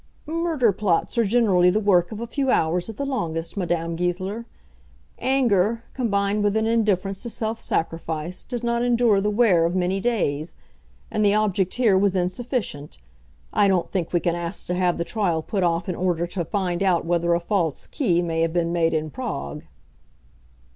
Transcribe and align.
"Murder 0.25 0.71
plots 0.71 1.15
are 1.19 1.23
generally 1.23 1.69
the 1.69 1.79
work 1.79 2.11
of 2.11 2.19
a 2.19 2.25
few 2.25 2.49
hours 2.49 2.89
at 2.89 2.97
the 2.97 3.05
longest, 3.05 3.55
Madame 3.55 3.95
Goesler. 3.95 4.47
Anger, 5.19 5.83
combined 5.93 6.43
with 6.43 6.57
an 6.57 6.65
indifference 6.65 7.21
to 7.21 7.29
self 7.29 7.61
sacrifice, 7.61 8.43
does 8.43 8.63
not 8.63 8.81
endure 8.81 9.21
the 9.21 9.29
wear 9.29 9.63
of 9.63 9.75
many 9.75 9.99
days. 9.99 10.55
And 11.11 11.23
the 11.23 11.35
object 11.35 11.75
here 11.75 11.95
was 11.99 12.15
insufficient. 12.15 12.97
I 13.53 13.67
don't 13.67 13.91
think 13.91 14.11
we 14.11 14.19
can 14.19 14.33
ask 14.33 14.65
to 14.65 14.73
have 14.73 14.97
the 14.97 15.03
trial 15.05 15.43
put 15.43 15.61
off 15.61 15.87
in 15.87 15.93
order 15.93 16.25
to 16.25 16.45
find 16.45 16.81
out 16.81 17.05
whether 17.05 17.35
a 17.35 17.39
false 17.39 17.85
key 17.85 18.23
may 18.23 18.41
have 18.41 18.53
been 18.53 18.73
made 18.73 18.95
in 18.95 19.11
Prague." 19.11 19.65